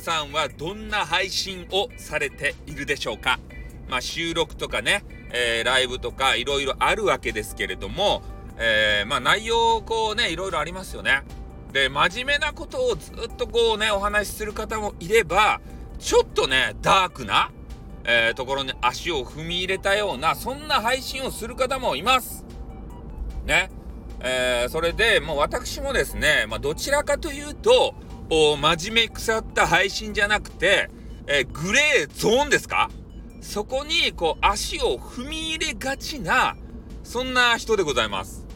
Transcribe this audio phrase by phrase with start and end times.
[0.00, 3.38] さんはどんな配信をされているでしょうか？
[3.88, 8.22] まあ、収録とかね、えー、ライブとかいろいろあるわけですけれども、
[8.58, 11.22] えー、まあ内容こうね、いろいろありますよね。
[11.72, 15.60] で、真面目なことをずっとこうね、お話しする方もいれば、
[15.98, 17.50] ちょっとね、ダークな、
[18.04, 22.44] えー、ところに足を踏み入れたような、そんな配信をする方もいます。
[23.44, 23.70] ね。
[24.20, 27.94] えー、それで、もう私もですね、まあ、どちらかというと、
[28.30, 30.90] 真面目腐った配信じゃなくて、
[31.26, 32.90] えー、グレーゾーンですか？
[33.40, 36.56] そこに、こう、足を踏み入れがちな、
[37.04, 38.46] そんな人でございます。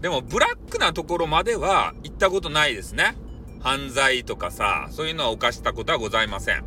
[0.00, 3.16] でも、ブラックなところまでは行ったことないですね。
[3.60, 6.64] 犯罪とかさ、そういうのは犯したことはございません。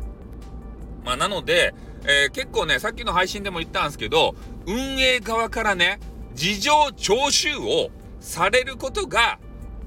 [1.04, 1.74] まあ、なので、
[2.04, 4.34] えー、結構ね、さっきの配信でも言ったんですけど、
[4.66, 6.00] 運営側からね、
[6.34, 7.90] 事情聴取を
[8.20, 9.38] されることが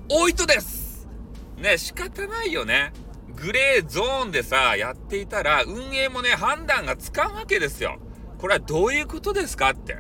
[0.09, 0.82] 多いとです
[1.63, 2.91] ね、仕方ないよね。
[3.37, 7.99] グレーゾーンでさ、やっていたら、運営もね、判断がつかんわけですよ。
[8.37, 9.97] これはどういうことですかって。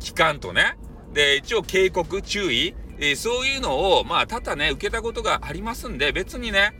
[0.00, 0.78] 期間とね。
[1.12, 6.72] で、一応警告、注意、えー、そういうのを、まあ、ただね、受けたことがありますんで、別にね、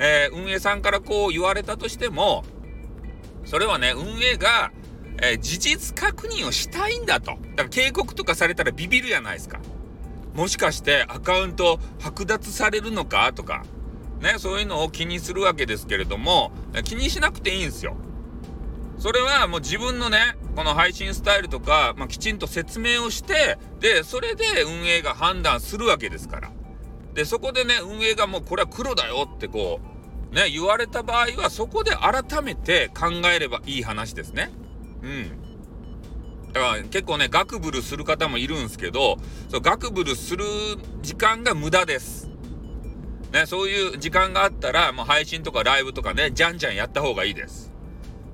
[0.00, 2.44] えー、運営さんからこう言われたとしても、
[3.44, 4.72] それはね、運営が、
[5.22, 7.30] えー、事実確認をしたいんだと。
[7.30, 9.60] だから警告とかされたらビビるじゃないですか。
[10.34, 13.64] もしかしてアカウント剥奪されるのかとか、
[14.20, 16.52] ね、そういうのを気にするわけですけれども、
[16.84, 17.96] 気にしなくていいんですよ。
[18.98, 26.50] それはもう自分のね、この配信スタイルとか、まあ、きちんと説明をして、で、それで運営が判断するわけですから。
[27.12, 29.80] で、そこでね、運営がもうこれは黒だよってこ
[30.32, 34.50] う、ね、言われた場合は、そこで改めて考えればいい話ですね。
[35.02, 35.46] うん。
[36.52, 39.18] だから結構ね、ガクブルする方もいるんですけど、
[39.50, 40.44] そうガクブルする
[41.02, 42.30] 時間が無駄です。
[43.32, 47.72] ね、そういう時間があったら、もう配信とかライブとかね、じゃんじゃんやった方がいいです。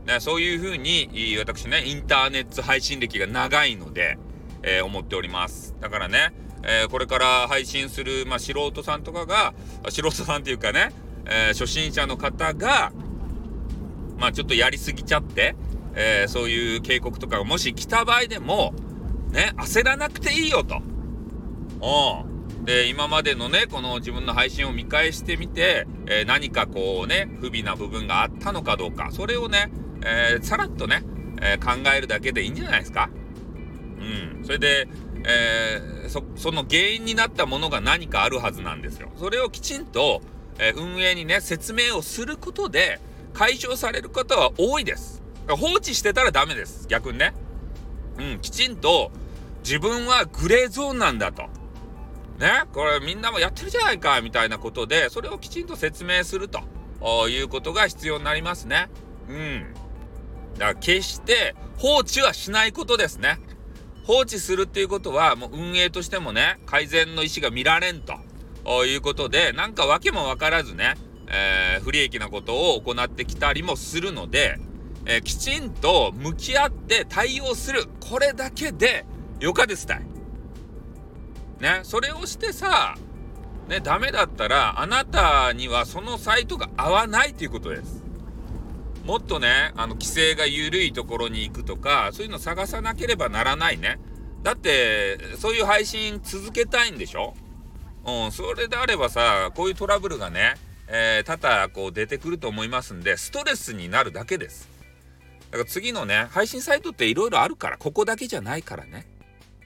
[0.06, 1.08] ね、そういうふうに、
[1.38, 4.18] 私ね、インターネット配信歴が長いので、
[4.62, 5.74] えー、思っております。
[5.80, 6.32] だからね、
[6.62, 9.54] えー、これから配信する、まあ、素人さんとかが、
[9.88, 10.90] 素人さんっていうかね、
[11.26, 12.92] えー、初心者の方が、
[14.18, 15.56] まあ、ちょっとやりすぎちゃって、
[15.94, 18.72] え、そういう警告とかがもし来た場合でも、
[19.30, 20.76] ね、焦らなくていいよと。
[20.76, 22.31] うん。
[22.64, 29.72] で、今までのね、この自分の配信を見返してみて、えー、何かこうね、不備な部分があったのかどうか、それをね、
[30.04, 31.02] えー、さらっとね、
[31.40, 33.10] え考えるだけでいいんじゃないですか。
[33.98, 34.44] うん。
[34.44, 34.86] それで、
[35.24, 39.10] えそ、その原因になったものが何かあるはずなんですよ。
[39.16, 40.22] それをきちんと、
[40.58, 43.00] え運営にね、説明をすることで、
[43.34, 45.22] 解消される方は多いです。
[45.48, 46.86] 放置してたらダメです。
[46.88, 47.34] 逆にね。
[48.18, 49.10] うん、きちんと
[49.64, 51.48] 自分はグレーゾーンなんだと。
[52.42, 56.60] ね、これみんなもやってるじゃないか、みたいなことで、それをきちんと説明すると
[57.28, 58.90] いうことが必要になりますね。
[59.28, 59.72] うん。
[60.54, 63.38] だから決して放置はしないことですね。
[64.04, 68.14] 放置するっていうことは、もう運営としてもね、改善の意思が見られんと
[68.84, 70.94] いうことで、なんか訳もわからずね、
[71.28, 74.58] えー、不利益なことを行ってきたりもするので、
[75.06, 77.84] えー、きちんと向き合って対応する。
[78.00, 79.06] これだけで
[79.38, 80.11] よかですたい。
[81.62, 82.96] ね、それをしてさ、
[83.68, 88.02] ね、ダメだったら、あなたにはそのサイトが合わないということです。
[89.04, 94.00] もっとね、あの、規制が緩いところに行くとか、そういうの探さなければならないね。
[94.42, 97.34] だって、そういう配信続けたいんでしょ？
[98.04, 100.56] うん、それであればさ、こういうトラブルがね、
[100.88, 104.68] えー、多々こう出てくると思いますんで、ストレスになるだけです。
[105.52, 109.06] だから次のね、配信サイトって色々あるから、ここだけじゃないからね。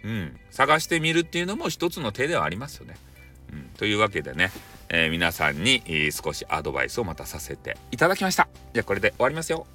[0.06, 0.36] うん。
[0.50, 2.94] 探してみるっていうのも一つの手ではありますよね。
[3.52, 3.62] うん。
[3.76, 4.52] というわけでね、
[4.88, 8.48] えー、皆さんに、少しアドバイスをまたさせていただきました。
[8.72, 9.66] じゃあこれで終わりますよ。